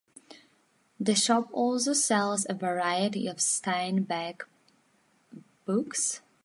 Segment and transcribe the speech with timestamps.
[0.99, 4.41] The shop also sells a variety of Steinbeck
[5.65, 6.21] books.